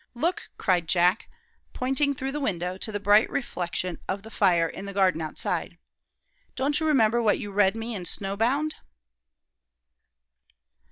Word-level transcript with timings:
"Look!" 0.15 0.49
cried 0.57 0.87
Jack, 0.87 1.29
pointing 1.73 2.15
through 2.15 2.31
the 2.31 2.39
window 2.39 2.75
to 2.75 2.91
the 2.91 2.99
bright 2.99 3.29
reflection 3.29 3.99
of 4.09 4.23
the 4.23 4.31
fire 4.31 4.67
in 4.67 4.85
the 4.87 4.93
garden 4.93 5.21
outside. 5.21 5.77
"Don't 6.55 6.79
you 6.79 6.87
remember 6.87 7.21
what 7.21 7.37
you 7.37 7.51
read 7.51 7.75
me 7.75 7.93
in 7.93 8.05
'Snowbound?' 8.05 8.73